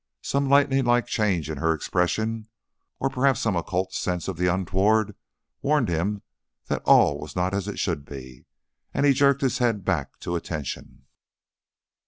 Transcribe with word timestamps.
Some 0.23 0.47
lightninglike 0.47 1.05
change 1.05 1.47
in 1.47 1.59
her 1.59 1.75
expression, 1.75 2.47
or 2.97 3.07
perhaps 3.07 3.39
some 3.41 3.55
occult 3.55 3.93
sense 3.93 4.27
of 4.27 4.35
the 4.37 4.47
untoward 4.47 5.15
warned 5.61 5.89
him 5.89 6.23
that 6.69 6.81
all 6.85 7.19
was 7.19 7.35
not 7.35 7.53
as 7.53 7.67
it 7.67 7.77
should 7.77 8.03
be, 8.03 8.47
and 8.95 9.05
he 9.05 9.13
jerked 9.13 9.41
his 9.41 9.59
head 9.59 9.85
back 9.85 10.17
to 10.21 10.35
attention. 10.35 11.05